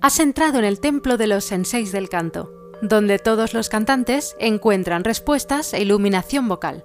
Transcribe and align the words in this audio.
Has 0.00 0.20
entrado 0.20 0.60
en 0.60 0.64
el 0.64 0.78
templo 0.78 1.16
de 1.16 1.26
los 1.26 1.44
senseis 1.44 1.90
del 1.90 2.08
canto, 2.08 2.52
donde 2.82 3.18
todos 3.18 3.52
los 3.52 3.68
cantantes 3.68 4.36
encuentran 4.38 5.02
respuestas 5.02 5.74
e 5.74 5.82
iluminación 5.82 6.46
vocal. 6.46 6.84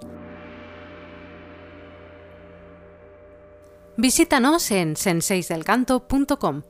Visítanos 3.98 4.72
en 4.72 4.96
senseisdelcanto.com. 4.96 6.64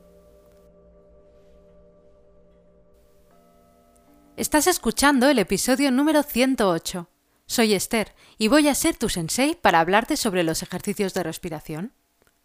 Estás 4.36 4.66
escuchando 4.66 5.30
el 5.30 5.38
episodio 5.38 5.90
número 5.90 6.22
108. 6.22 7.08
Soy 7.46 7.72
Esther 7.72 8.14
y 8.36 8.48
voy 8.48 8.68
a 8.68 8.74
ser 8.74 8.96
tu 8.96 9.08
sensei 9.08 9.54
para 9.54 9.80
hablarte 9.80 10.18
sobre 10.18 10.42
los 10.42 10.62
ejercicios 10.62 11.14
de 11.14 11.22
respiración. 11.22 11.94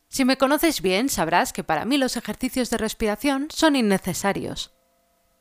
Si 0.09 0.25
me 0.25 0.37
conoces 0.37 0.81
bien, 0.81 1.07
sabrás 1.07 1.53
que 1.53 1.63
para 1.63 1.85
mí 1.85 1.97
los 1.97 2.17
ejercicios 2.17 2.71
de 2.71 2.77
respiración 2.77 3.47
son 3.51 3.75
innecesarios. 3.75 4.73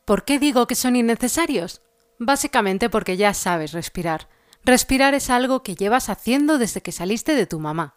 ¿Por 0.04 0.24
qué 0.24 0.38
digo 0.38 0.66
que 0.66 0.74
son 0.74 0.94
innecesarios? 0.94 1.80
Básicamente 2.18 2.90
porque 2.90 3.16
ya 3.16 3.32
sabes 3.32 3.72
respirar. 3.72 4.28
Respirar 4.64 5.14
es 5.14 5.30
algo 5.30 5.62
que 5.62 5.74
llevas 5.74 6.10
haciendo 6.10 6.58
desde 6.58 6.82
que 6.82 6.92
saliste 6.92 7.34
de 7.34 7.46
tu 7.46 7.60
mamá. 7.60 7.94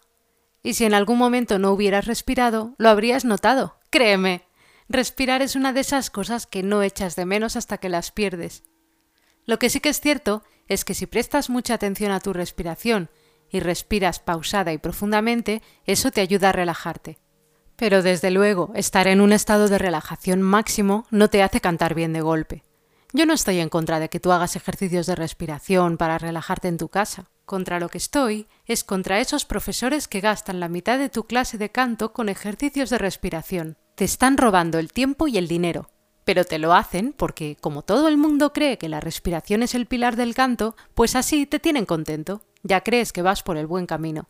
Y 0.62 0.74
si 0.74 0.84
en 0.84 0.94
algún 0.94 1.18
momento 1.18 1.58
no 1.58 1.72
hubieras 1.72 2.06
respirado, 2.06 2.74
lo 2.78 2.88
habrías 2.88 3.24
notado, 3.24 3.78
créeme. 3.90 4.46
Respirar 4.88 5.42
es 5.42 5.56
una 5.56 5.72
de 5.72 5.80
esas 5.80 6.08
cosas 6.08 6.46
que 6.46 6.62
no 6.62 6.82
echas 6.82 7.16
de 7.16 7.26
menos 7.26 7.56
hasta 7.56 7.78
que 7.78 7.88
las 7.88 8.12
pierdes. 8.12 8.62
Lo 9.44 9.58
que 9.58 9.68
sí 9.70 9.80
que 9.80 9.88
es 9.90 10.00
cierto 10.00 10.42
es 10.68 10.84
que 10.84 10.94
si 10.94 11.06
prestas 11.06 11.50
mucha 11.50 11.74
atención 11.74 12.12
a 12.12 12.20
tu 12.20 12.32
respiración 12.32 13.10
y 13.52 13.60
respiras 13.60 14.18
pausada 14.18 14.72
y 14.72 14.78
profundamente, 14.78 15.62
eso 15.84 16.10
te 16.10 16.22
ayuda 16.22 16.48
a 16.48 16.52
relajarte. 16.52 17.18
Pero 17.76 18.02
desde 18.02 18.30
luego, 18.30 18.72
estar 18.74 19.06
en 19.06 19.20
un 19.20 19.32
estado 19.32 19.68
de 19.68 19.78
relajación 19.78 20.42
máximo 20.42 21.06
no 21.10 21.28
te 21.28 21.42
hace 21.42 21.60
cantar 21.60 21.94
bien 21.94 22.12
de 22.12 22.22
golpe. 22.22 22.64
Yo 23.12 23.26
no 23.26 23.34
estoy 23.34 23.60
en 23.60 23.68
contra 23.68 24.00
de 24.00 24.08
que 24.08 24.20
tú 24.20 24.32
hagas 24.32 24.56
ejercicios 24.56 25.06
de 25.06 25.14
respiración 25.14 25.98
para 25.98 26.16
relajarte 26.16 26.68
en 26.68 26.78
tu 26.78 26.88
casa. 26.88 27.28
Contra 27.44 27.78
lo 27.78 27.90
que 27.90 27.98
estoy 27.98 28.46
es 28.64 28.84
contra 28.84 29.20
esos 29.20 29.44
profesores 29.44 30.08
que 30.08 30.20
gastan 30.20 30.60
la 30.60 30.70
mitad 30.70 30.98
de 30.98 31.10
tu 31.10 31.24
clase 31.24 31.58
de 31.58 31.70
canto 31.70 32.14
con 32.14 32.30
ejercicios 32.30 32.88
de 32.88 32.96
respiración. 32.96 33.76
Te 33.96 34.04
están 34.04 34.38
robando 34.38 34.78
el 34.78 34.92
tiempo 34.92 35.28
y 35.28 35.36
el 35.36 35.46
dinero. 35.46 35.90
Pero 36.24 36.44
te 36.44 36.58
lo 36.58 36.72
hacen 36.72 37.12
porque, 37.12 37.58
como 37.60 37.82
todo 37.82 38.08
el 38.08 38.16
mundo 38.16 38.52
cree 38.54 38.78
que 38.78 38.88
la 38.88 39.00
respiración 39.00 39.62
es 39.62 39.74
el 39.74 39.86
pilar 39.86 40.16
del 40.16 40.34
canto, 40.34 40.74
pues 40.94 41.14
así 41.16 41.44
te 41.44 41.58
tienen 41.58 41.84
contento 41.84 42.42
ya 42.62 42.82
crees 42.82 43.12
que 43.12 43.22
vas 43.22 43.42
por 43.42 43.56
el 43.56 43.66
buen 43.66 43.86
camino. 43.86 44.28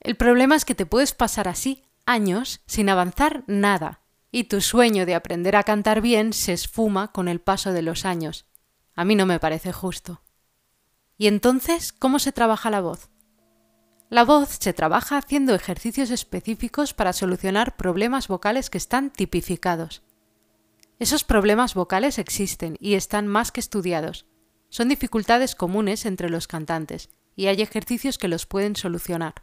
El 0.00 0.16
problema 0.16 0.56
es 0.56 0.64
que 0.64 0.74
te 0.74 0.86
puedes 0.86 1.12
pasar 1.12 1.48
así 1.48 1.84
años 2.06 2.60
sin 2.66 2.88
avanzar 2.88 3.44
nada, 3.46 4.00
y 4.32 4.44
tu 4.44 4.60
sueño 4.60 5.06
de 5.06 5.14
aprender 5.14 5.56
a 5.56 5.64
cantar 5.64 6.00
bien 6.00 6.32
se 6.32 6.52
esfuma 6.52 7.12
con 7.12 7.28
el 7.28 7.40
paso 7.40 7.72
de 7.72 7.82
los 7.82 8.04
años. 8.04 8.46
A 8.94 9.04
mí 9.04 9.14
no 9.14 9.26
me 9.26 9.38
parece 9.38 9.72
justo. 9.72 10.22
¿Y 11.18 11.26
entonces 11.26 11.92
cómo 11.92 12.18
se 12.18 12.32
trabaja 12.32 12.70
la 12.70 12.80
voz? 12.80 13.10
La 14.08 14.24
voz 14.24 14.58
se 14.60 14.72
trabaja 14.72 15.18
haciendo 15.18 15.54
ejercicios 15.54 16.10
específicos 16.10 16.94
para 16.94 17.12
solucionar 17.12 17.76
problemas 17.76 18.26
vocales 18.26 18.70
que 18.70 18.78
están 18.78 19.10
tipificados. 19.10 20.02
Esos 20.98 21.24
problemas 21.24 21.74
vocales 21.74 22.18
existen 22.18 22.76
y 22.80 22.94
están 22.94 23.26
más 23.26 23.52
que 23.52 23.60
estudiados. 23.60 24.26
Son 24.68 24.88
dificultades 24.88 25.54
comunes 25.54 26.06
entre 26.06 26.28
los 26.28 26.46
cantantes 26.46 27.10
y 27.36 27.46
hay 27.46 27.62
ejercicios 27.62 28.18
que 28.18 28.28
los 28.28 28.46
pueden 28.46 28.76
solucionar. 28.76 29.34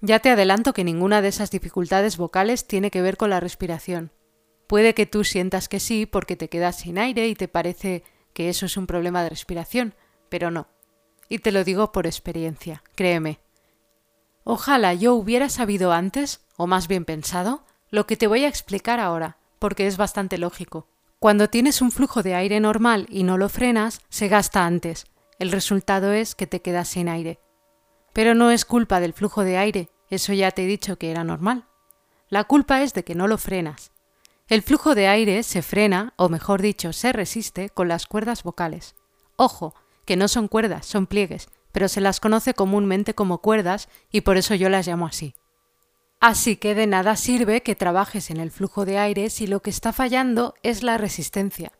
Ya 0.00 0.18
te 0.18 0.30
adelanto 0.30 0.72
que 0.72 0.84
ninguna 0.84 1.22
de 1.22 1.28
esas 1.28 1.50
dificultades 1.50 2.16
vocales 2.16 2.66
tiene 2.66 2.90
que 2.90 3.02
ver 3.02 3.16
con 3.16 3.30
la 3.30 3.40
respiración. 3.40 4.12
Puede 4.66 4.94
que 4.94 5.06
tú 5.06 5.24
sientas 5.24 5.68
que 5.68 5.80
sí 5.80 6.06
porque 6.06 6.36
te 6.36 6.48
quedas 6.48 6.76
sin 6.78 6.98
aire 6.98 7.28
y 7.28 7.34
te 7.34 7.48
parece 7.48 8.02
que 8.32 8.48
eso 8.48 8.66
es 8.66 8.76
un 8.76 8.86
problema 8.86 9.22
de 9.22 9.30
respiración, 9.30 9.94
pero 10.28 10.50
no. 10.50 10.68
Y 11.28 11.38
te 11.38 11.52
lo 11.52 11.64
digo 11.64 11.92
por 11.92 12.06
experiencia, 12.06 12.82
créeme. 12.94 13.40
Ojalá 14.44 14.94
yo 14.94 15.14
hubiera 15.14 15.48
sabido 15.48 15.92
antes, 15.92 16.44
o 16.56 16.66
más 16.66 16.88
bien 16.88 17.04
pensado, 17.04 17.64
lo 17.90 18.06
que 18.06 18.16
te 18.16 18.26
voy 18.26 18.44
a 18.44 18.48
explicar 18.48 19.00
ahora, 19.00 19.38
porque 19.58 19.86
es 19.86 19.96
bastante 19.96 20.38
lógico. 20.38 20.88
Cuando 21.18 21.48
tienes 21.48 21.80
un 21.80 21.90
flujo 21.90 22.22
de 22.22 22.34
aire 22.34 22.60
normal 22.60 23.06
y 23.08 23.22
no 23.22 23.38
lo 23.38 23.48
frenas, 23.48 24.00
se 24.08 24.28
gasta 24.28 24.66
antes, 24.66 25.06
el 25.38 25.52
resultado 25.52 26.12
es 26.12 26.34
que 26.34 26.46
te 26.46 26.62
quedas 26.62 26.88
sin 26.88 27.08
aire. 27.08 27.40
Pero 28.12 28.34
no 28.34 28.50
es 28.50 28.64
culpa 28.64 29.00
del 29.00 29.12
flujo 29.12 29.44
de 29.44 29.58
aire, 29.58 29.90
eso 30.08 30.32
ya 30.32 30.50
te 30.50 30.64
he 30.64 30.66
dicho 30.66 30.96
que 30.96 31.10
era 31.10 31.24
normal. 31.24 31.66
La 32.28 32.44
culpa 32.44 32.82
es 32.82 32.94
de 32.94 33.04
que 33.04 33.14
no 33.14 33.28
lo 33.28 33.38
frenas. 33.38 33.92
El 34.48 34.62
flujo 34.62 34.94
de 34.94 35.08
aire 35.08 35.42
se 35.42 35.62
frena, 35.62 36.14
o 36.16 36.28
mejor 36.28 36.62
dicho, 36.62 36.92
se 36.92 37.12
resiste 37.12 37.68
con 37.70 37.88
las 37.88 38.06
cuerdas 38.06 38.42
vocales. 38.42 38.94
Ojo, 39.36 39.74
que 40.04 40.16
no 40.16 40.28
son 40.28 40.48
cuerdas, 40.48 40.86
son 40.86 41.06
pliegues, 41.06 41.48
pero 41.72 41.88
se 41.88 42.00
las 42.00 42.20
conoce 42.20 42.54
comúnmente 42.54 43.14
como 43.14 43.38
cuerdas 43.38 43.88
y 44.10 44.22
por 44.22 44.36
eso 44.36 44.54
yo 44.54 44.68
las 44.68 44.86
llamo 44.86 45.06
así. 45.06 45.34
Así 46.20 46.56
que 46.56 46.74
de 46.74 46.86
nada 46.86 47.16
sirve 47.16 47.62
que 47.62 47.74
trabajes 47.74 48.30
en 48.30 48.38
el 48.38 48.50
flujo 48.50 48.86
de 48.86 48.98
aire 48.98 49.28
si 49.30 49.46
lo 49.46 49.60
que 49.60 49.70
está 49.70 49.92
fallando 49.92 50.54
es 50.62 50.82
la 50.82 50.96
resistencia. 50.96 51.72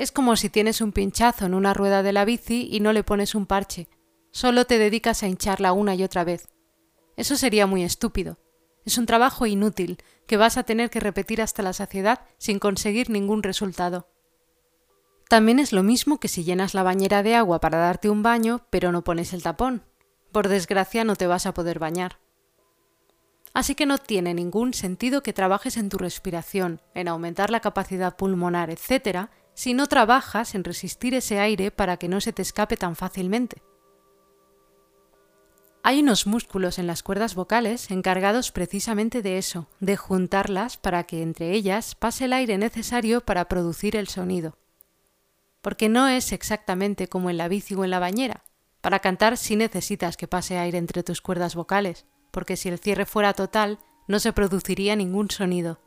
Es 0.00 0.12
como 0.12 0.34
si 0.36 0.48
tienes 0.48 0.80
un 0.80 0.92
pinchazo 0.92 1.44
en 1.44 1.52
una 1.52 1.74
rueda 1.74 2.02
de 2.02 2.14
la 2.14 2.24
bici 2.24 2.66
y 2.72 2.80
no 2.80 2.94
le 2.94 3.04
pones 3.04 3.34
un 3.34 3.44
parche, 3.44 3.86
solo 4.30 4.64
te 4.64 4.78
dedicas 4.78 5.22
a 5.22 5.28
hincharla 5.28 5.74
una 5.74 5.94
y 5.94 6.02
otra 6.02 6.24
vez. 6.24 6.48
Eso 7.18 7.36
sería 7.36 7.66
muy 7.66 7.82
estúpido. 7.84 8.38
Es 8.86 8.96
un 8.96 9.04
trabajo 9.04 9.44
inútil 9.44 9.98
que 10.26 10.38
vas 10.38 10.56
a 10.56 10.62
tener 10.62 10.88
que 10.88 11.00
repetir 11.00 11.42
hasta 11.42 11.62
la 11.62 11.74
saciedad 11.74 12.20
sin 12.38 12.58
conseguir 12.58 13.10
ningún 13.10 13.42
resultado. 13.42 14.08
También 15.28 15.58
es 15.58 15.70
lo 15.70 15.82
mismo 15.82 16.18
que 16.18 16.28
si 16.28 16.44
llenas 16.44 16.72
la 16.72 16.82
bañera 16.82 17.22
de 17.22 17.34
agua 17.34 17.60
para 17.60 17.76
darte 17.76 18.08
un 18.08 18.22
baño, 18.22 18.62
pero 18.70 18.92
no 18.92 19.04
pones 19.04 19.34
el 19.34 19.42
tapón. 19.42 19.84
Por 20.32 20.48
desgracia 20.48 21.04
no 21.04 21.14
te 21.14 21.26
vas 21.26 21.44
a 21.44 21.52
poder 21.52 21.78
bañar. 21.78 22.20
Así 23.52 23.74
que 23.74 23.84
no 23.84 23.98
tiene 23.98 24.32
ningún 24.32 24.72
sentido 24.72 25.22
que 25.22 25.34
trabajes 25.34 25.76
en 25.76 25.90
tu 25.90 25.98
respiración, 25.98 26.80
en 26.94 27.08
aumentar 27.08 27.50
la 27.50 27.60
capacidad 27.60 28.16
pulmonar, 28.16 28.70
etc., 28.70 29.28
si 29.54 29.74
no 29.74 29.86
trabajas 29.86 30.54
en 30.54 30.64
resistir 30.64 31.14
ese 31.14 31.38
aire 31.38 31.70
para 31.70 31.96
que 31.96 32.08
no 32.08 32.20
se 32.20 32.32
te 32.32 32.42
escape 32.42 32.76
tan 32.76 32.96
fácilmente. 32.96 33.62
Hay 35.82 36.00
unos 36.00 36.26
músculos 36.26 36.78
en 36.78 36.86
las 36.86 37.02
cuerdas 37.02 37.34
vocales 37.34 37.90
encargados 37.90 38.52
precisamente 38.52 39.22
de 39.22 39.38
eso, 39.38 39.66
de 39.80 39.96
juntarlas 39.96 40.76
para 40.76 41.04
que 41.04 41.22
entre 41.22 41.52
ellas 41.52 41.94
pase 41.94 42.26
el 42.26 42.34
aire 42.34 42.58
necesario 42.58 43.22
para 43.22 43.46
producir 43.48 43.96
el 43.96 44.08
sonido. 44.08 44.58
Porque 45.62 45.88
no 45.88 46.06
es 46.06 46.32
exactamente 46.32 47.08
como 47.08 47.30
en 47.30 47.38
la 47.38 47.48
bici 47.48 47.74
o 47.74 47.84
en 47.84 47.90
la 47.90 47.98
bañera. 47.98 48.44
Para 48.82 49.00
cantar 49.00 49.36
sí 49.36 49.56
necesitas 49.56 50.16
que 50.16 50.28
pase 50.28 50.58
aire 50.58 50.78
entre 50.78 51.02
tus 51.02 51.22
cuerdas 51.22 51.54
vocales, 51.54 52.06
porque 52.30 52.56
si 52.56 52.68
el 52.68 52.78
cierre 52.78 53.06
fuera 53.06 53.32
total 53.32 53.78
no 54.06 54.20
se 54.20 54.32
produciría 54.32 54.96
ningún 54.96 55.30
sonido 55.30 55.80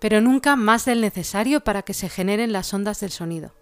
pero 0.00 0.20
nunca 0.20 0.56
más 0.56 0.84
del 0.84 1.00
necesario 1.00 1.62
para 1.62 1.82
que 1.82 1.94
se 1.94 2.08
generen 2.08 2.52
las 2.52 2.72
ondas 2.74 3.00
del 3.00 3.10
sonido. 3.10 3.54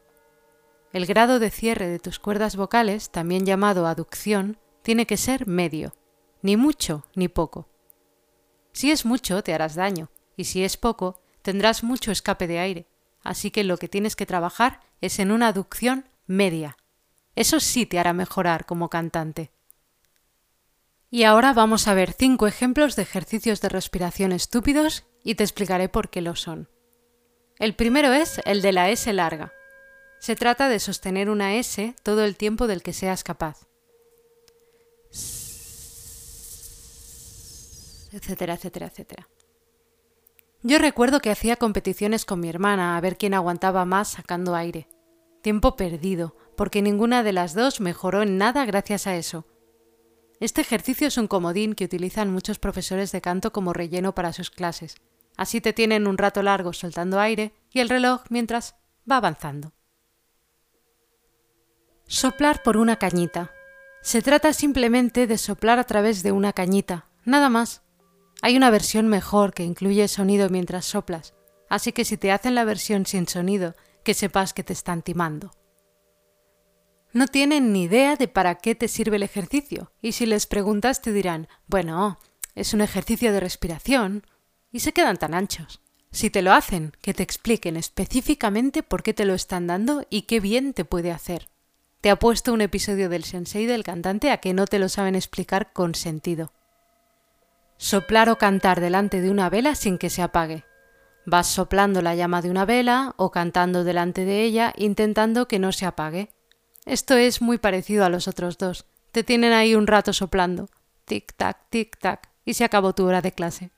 El 0.93 1.07
grado 1.07 1.39
de 1.39 1.51
cierre 1.51 1.89
de 1.89 1.99
tus 1.99 2.19
cuerdas 2.19 2.57
vocales, 2.57 3.11
también 3.11 3.47
llamado 3.47 3.87
aducción, 3.87 4.59
tiene 4.83 5.07
que 5.07 5.17
ser 5.17 5.47
medio, 5.47 5.95
ni 6.43 6.57
mucho 6.57 7.07
ni 7.15 7.29
poco. 7.29 7.69
Si 8.73 8.91
es 8.91 9.05
mucho, 9.05 9.43
te 9.43 9.55
harás 9.55 9.75
daño, 9.75 10.11
y 10.37 10.45
si 10.45 10.63
es 10.65 10.77
poco, 10.77 11.21
tendrás 11.43 11.83
mucho 11.83 12.13
escape 12.13 12.47
de 12.47 12.59
aire, 12.59 12.87
así 13.23 13.51
que 13.51 13.65
lo 13.65 13.77
que 13.77 13.89
tienes 13.89 14.17
que 14.17 14.27
trabajar 14.27 14.81
es 15.01 15.19
en 15.19 15.31
una 15.33 15.49
aducción 15.49 16.09
media. 16.27 16.77
Eso 17.35 17.61
sí 17.61 17.87
te 17.87 17.99
hará 17.99 18.13
mejorar 18.13 18.67
como 18.67 18.89
cantante. 18.89 19.51
Y 21.11 21.25
ahora 21.25 21.53
vamos 21.53 21.87
a 21.87 21.95
ver 21.95 22.13
cinco 22.13 22.47
ejemplos 22.47 22.97
de 22.97 23.03
ejercicios 23.03 23.61
de 23.61 23.69
respiración 23.69 24.33
estúpidos 24.33 25.05
y 25.25 25.35
te 25.35 25.43
explicaré 25.43 25.89
por 25.89 26.11
qué 26.11 26.21
lo 26.21 26.37
son. 26.37 26.69
El 27.59 27.75
primero 27.75 28.13
es 28.13 28.41
el 28.45 28.63
de 28.63 28.73
la 28.73 28.91
S 28.91 29.13
larga. 29.13 29.53
Se 30.21 30.37
trata 30.37 30.69
de 30.69 30.79
sostener 30.79 31.29
una 31.31 31.55
S 31.57 31.97
todo 32.03 32.25
el 32.25 32.37
tiempo 32.37 32.67
del 32.67 32.83
que 32.83 32.93
seas 32.93 33.25
capaz. 33.25 33.67
etcétera, 38.13 38.55
etcétera, 38.55 38.87
etcétera. 38.87 39.29
Yo 40.63 40.79
recuerdo 40.79 41.19
que 41.19 41.33
hacía 41.33 41.57
competiciones 41.57 42.25
con 42.25 42.39
mi 42.39 42.49
hermana 42.49 42.97
a 42.97 43.01
ver 43.01 43.17
quién 43.17 43.35
aguantaba 43.35 43.85
más 43.85 44.13
sacando 44.13 44.55
aire. 44.55 44.87
Tiempo 45.43 45.75
perdido, 45.75 46.37
porque 46.57 46.81
ninguna 46.81 47.25
de 47.25 47.33
las 47.33 47.55
dos 47.55 47.81
mejoró 47.81 48.23
en 48.23 48.39
nada 48.39 48.65
gracias 48.67 49.09
a 49.09 49.17
eso 49.17 49.47
este 50.41 50.61
ejercicio 50.61 51.07
es 51.07 51.17
un 51.17 51.29
comodín 51.29 51.75
que 51.75 51.85
utilizan 51.85 52.31
muchos 52.31 52.59
profesores 52.59 53.13
de 53.13 53.21
canto 53.21 53.53
como 53.53 53.73
relleno 53.73 54.15
para 54.15 54.33
sus 54.33 54.51
clases. 54.51 54.97
Así 55.37 55.61
te 55.61 55.73
tienen 55.73 56.07
un 56.07 56.19
rato 56.19 56.43
largo 56.43 56.73
soltando 56.73 57.19
aire 57.21 57.55
y 57.71 57.81
el 57.81 57.89
reloj 57.89 58.23
mientras 58.31 58.77
va 59.11 59.17
avanzando. 59.17 59.73
Soplar 62.07 62.63
por 62.63 62.77
una 62.77 62.97
cañita. 62.97 63.51
Se 64.03 64.23
trata 64.23 64.53
simplemente 64.53 65.27
de 65.27 65.39
soplar 65.39 65.79
a 65.79 65.85
través 65.85 66.23
de 66.23 66.33
una 66.33 66.53
cañita, 66.53 67.07
nada 67.25 67.49
más. 67.49 67.83
Hay 68.43 68.57
una 68.57 68.71
versión 68.71 69.09
mejor 69.09 69.55
que 69.55 69.65
incluye 69.65 70.07
sonido 70.09 70.51
mientras 70.51 70.85
soplas, 70.85 71.35
así 71.71 71.93
que 71.93 72.05
si 72.05 72.19
te 72.19 72.31
hacen 72.31 72.55
la 72.55 72.65
versión 72.65 73.07
sin 73.07 73.27
sonido, 73.27 73.75
que 74.03 74.13
sepas 74.13 74.53
que 74.53 74.63
te 74.63 74.75
están 74.75 75.01
timando. 75.01 75.53
No 77.15 77.27
tienen 77.27 77.73
ni 77.73 77.85
idea 77.85 78.17
de 78.17 78.29
para 78.29 78.57
qué 78.57 78.75
te 78.75 78.89
sirve 78.89 79.17
el 79.17 79.23
ejercicio, 79.23 79.93
y 80.03 80.13
si 80.13 80.27
les 80.27 80.47
preguntas 80.47 81.01
te 81.01 81.13
dirán, 81.13 81.49
bueno, 81.67 82.19
es 82.55 82.75
un 82.75 82.83
ejercicio 82.83 83.33
de 83.33 83.41
respiración, 83.41 84.27
y 84.75 84.81
se 84.81 84.93
quedan 84.93 85.17
tan 85.17 85.35
anchos. 85.35 85.81
Si 86.11 86.31
te 86.31 86.43
lo 86.43 86.53
hacen, 86.53 86.93
que 87.01 87.15
te 87.15 87.23
expliquen 87.23 87.77
específicamente 87.77 88.83
por 88.83 89.05
qué 89.05 89.15
te 89.15 89.25
lo 89.25 89.33
están 89.33 89.69
dando 89.69 90.05
y 90.11 90.23
qué 90.23 90.41
bien 90.41 90.75
te 90.75 90.85
puede 90.85 91.13
hacer. 91.13 91.49
Te 92.01 92.11
ha 92.11 92.17
puesto 92.17 92.53
un 92.53 92.61
episodio 92.61 93.09
del 93.09 93.23
sensei 93.23 93.67
del 93.67 93.85
cantante 93.85 94.33
a 94.33 94.39
que 94.39 94.53
no 94.53 94.67
te 94.67 94.81
lo 94.81 94.89
saben 94.89 95.15
explicar 95.15 95.73
con 95.73 95.95
sentido. 95.95 96.51
Soplar 97.77 98.29
o 98.29 98.37
cantar 98.37 98.81
delante 98.81 99.21
de 99.21 99.31
una 99.31 99.49
vela 99.49 99.77
sin 99.77 99.97
que 99.97 100.11
se 100.11 100.23
apague. 100.23 100.65
Vas 101.25 101.47
soplando 101.47 102.03
la 102.03 102.17
llama 102.17 102.43
de 102.43 102.51
una 102.51 102.65
vela 102.65 103.15
o 103.17 103.31
cantando 103.31 103.85
delante 103.85 104.25
de 104.25 104.43
ella 104.43 104.73
intentando 104.77 105.47
que 105.47 105.61
no 105.61 105.71
se 105.71 105.87
apague. 105.87 106.33
Esto 106.85 107.15
es 107.15 107.41
muy 107.41 107.59
parecido 107.59 108.05
a 108.05 108.09
los 108.09 108.27
otros 108.27 108.59
dos. 108.59 108.87
Te 109.13 109.23
tienen 109.23 109.53
ahí 109.53 109.77
un 109.77 109.87
rato 109.87 110.13
soplando. 110.13 110.69
Tic-tac, 111.07 111.59
tic-tac. 111.71 112.29
Y 112.45 112.55
se 112.55 112.65
acabó 112.65 112.93
tu 112.93 113.07
hora 113.07 113.23
de 113.23 113.31
clase. 113.31 113.71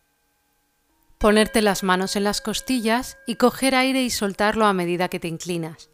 Ponerte 1.18 1.62
las 1.62 1.82
manos 1.82 2.14
en 2.14 2.24
las 2.24 2.42
costillas 2.42 3.16
y 3.26 3.36
coger 3.36 3.74
aire 3.74 4.02
y 4.02 4.10
soltarlo 4.10 4.66
a 4.66 4.74
medida 4.74 5.08
que 5.08 5.18
te 5.18 5.28
inclinas. 5.28 5.90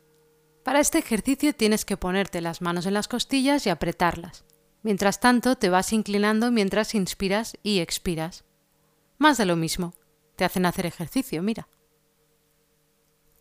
Para 0.64 0.80
este 0.80 0.98
ejercicio 0.98 1.54
tienes 1.54 1.84
que 1.84 1.96
ponerte 1.96 2.40
las 2.40 2.60
manos 2.60 2.86
en 2.86 2.94
las 2.94 3.06
costillas 3.06 3.64
y 3.66 3.70
apretarlas. 3.70 4.44
Mientras 4.82 5.20
tanto, 5.20 5.54
te 5.54 5.70
vas 5.70 5.92
inclinando 5.92 6.50
mientras 6.50 6.96
inspiras 6.96 7.56
y 7.62 7.78
expiras. 7.78 8.44
Más 9.18 9.38
de 9.38 9.46
lo 9.46 9.54
mismo. 9.54 9.94
Te 10.34 10.44
hacen 10.44 10.66
hacer 10.66 10.86
ejercicio, 10.86 11.40
mira. 11.40 11.68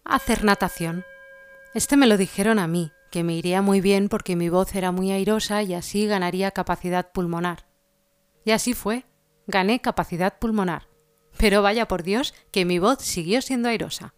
Hacer 0.04 0.44
natación. 0.44 1.04
Este 1.74 1.98
me 1.98 2.06
lo 2.06 2.18
dijeron 2.18 2.60
a 2.60 2.68
mí, 2.68 2.92
que 3.10 3.24
me 3.24 3.34
iría 3.34 3.64
muy 3.64 3.82
bien 3.82 4.08
porque 4.08 4.36
mi 4.36 4.50
voz 4.50 4.76
era 4.76 4.92
muy 4.92 5.12
airosa 5.12 5.64
y 5.64 5.74
así 5.74 6.06
ganaría 6.06 6.52
capacidad 6.52 7.12
pulmonar. 7.12 7.66
Y 8.46 8.52
así 8.52 8.76
fue. 8.76 9.06
Gané 9.48 9.82
capacidad 9.82 10.38
pulmonar. 10.38 10.91
Pero 11.38 11.62
vaya 11.62 11.88
por 11.88 12.04
Dios 12.04 12.34
que 12.52 12.66
mi 12.66 12.80
voz 12.80 13.02
siguió 13.02 13.42
siendo 13.42 13.70
airosa. 13.70 14.14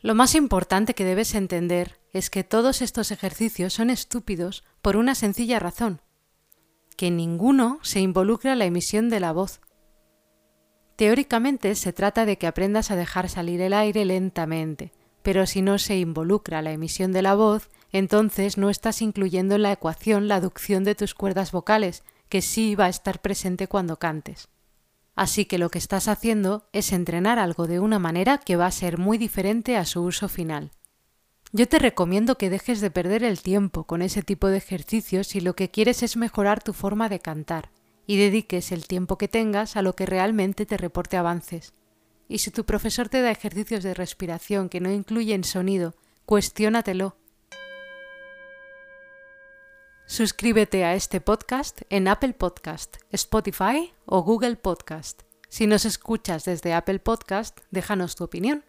Lo 0.00 0.14
más 0.14 0.34
importante 0.34 0.94
que 0.94 1.04
debes 1.04 1.34
entender 1.34 2.00
es 2.12 2.30
que 2.30 2.44
todos 2.44 2.82
estos 2.82 3.10
ejercicios 3.10 3.72
son 3.72 3.90
estúpidos 3.90 4.64
por 4.80 4.96
una 4.96 5.14
sencilla 5.14 5.58
razón, 5.58 6.00
que 6.96 7.10
ninguno 7.10 7.80
se 7.82 8.00
involucra 8.00 8.52
en 8.52 8.60
la 8.60 8.64
emisión 8.64 9.10
de 9.10 9.20
la 9.20 9.32
voz. 9.32 9.60
Teóricamente 10.96 11.74
se 11.74 11.92
trata 11.92 12.26
de 12.26 12.38
que 12.38 12.46
aprendas 12.46 12.90
a 12.90 12.96
dejar 12.96 13.28
salir 13.28 13.60
el 13.60 13.72
aire 13.72 14.04
lentamente, 14.04 14.92
pero 15.22 15.46
si 15.46 15.62
no 15.62 15.78
se 15.78 15.98
involucra 15.98 16.62
la 16.62 16.72
emisión 16.72 17.12
de 17.12 17.22
la 17.22 17.34
voz, 17.34 17.68
entonces 17.92 18.56
no 18.56 18.70
estás 18.70 19.02
incluyendo 19.02 19.56
en 19.56 19.62
la 19.62 19.72
ecuación 19.72 20.28
la 20.28 20.36
aducción 20.36 20.84
de 20.84 20.94
tus 20.94 21.14
cuerdas 21.14 21.52
vocales, 21.52 22.04
que 22.28 22.42
sí 22.42 22.74
va 22.74 22.86
a 22.86 22.90
estar 22.90 23.20
presente 23.20 23.68
cuando 23.68 23.98
cantes. 23.98 24.48
Así 25.18 25.46
que 25.46 25.58
lo 25.58 25.68
que 25.68 25.78
estás 25.78 26.06
haciendo 26.06 26.68
es 26.72 26.92
entrenar 26.92 27.40
algo 27.40 27.66
de 27.66 27.80
una 27.80 27.98
manera 27.98 28.38
que 28.38 28.54
va 28.54 28.66
a 28.66 28.70
ser 28.70 28.98
muy 28.98 29.18
diferente 29.18 29.76
a 29.76 29.84
su 29.84 30.00
uso 30.04 30.28
final. 30.28 30.70
Yo 31.50 31.66
te 31.66 31.80
recomiendo 31.80 32.38
que 32.38 32.50
dejes 32.50 32.80
de 32.80 32.92
perder 32.92 33.24
el 33.24 33.42
tiempo 33.42 33.82
con 33.82 34.00
ese 34.00 34.22
tipo 34.22 34.46
de 34.46 34.58
ejercicios 34.58 35.26
si 35.26 35.40
lo 35.40 35.56
que 35.56 35.72
quieres 35.72 36.04
es 36.04 36.16
mejorar 36.16 36.62
tu 36.62 36.72
forma 36.72 37.08
de 37.08 37.18
cantar 37.18 37.72
y 38.06 38.16
dediques 38.16 38.70
el 38.70 38.86
tiempo 38.86 39.18
que 39.18 39.26
tengas 39.26 39.74
a 39.74 39.82
lo 39.82 39.96
que 39.96 40.06
realmente 40.06 40.66
te 40.66 40.76
reporte 40.76 41.16
avances. 41.16 41.74
Y 42.28 42.38
si 42.38 42.52
tu 42.52 42.64
profesor 42.64 43.08
te 43.08 43.20
da 43.20 43.32
ejercicios 43.32 43.82
de 43.82 43.94
respiración 43.94 44.68
que 44.68 44.80
no 44.80 44.92
incluyen 44.92 45.42
sonido, 45.42 45.96
cuestiónatelo 46.26 47.16
Suscríbete 50.08 50.86
a 50.86 50.94
este 50.94 51.20
podcast 51.20 51.82
en 51.90 52.08
Apple 52.08 52.32
Podcast, 52.32 52.96
Spotify 53.12 53.92
o 54.06 54.22
Google 54.22 54.56
Podcast. 54.56 55.24
Si 55.50 55.66
nos 55.66 55.84
escuchas 55.84 56.46
desde 56.46 56.72
Apple 56.72 56.98
Podcast, 56.98 57.58
déjanos 57.70 58.16
tu 58.16 58.24
opinión. 58.24 58.64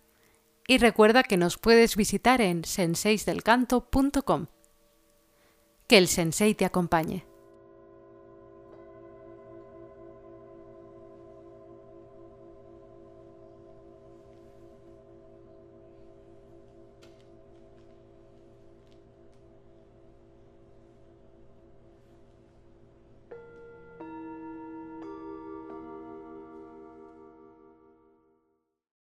Y 0.68 0.80
recuerda 0.80 1.24
que 1.24 1.38
nos 1.38 1.57
puedes 1.57 1.95
visitar 1.95 2.41
en 2.41 2.65
senseisdelcanto.com. 2.65 4.47
Que 5.88 5.97
el 5.97 6.09
sensei 6.09 6.56
te 6.56 6.65
acompañe. 6.65 7.28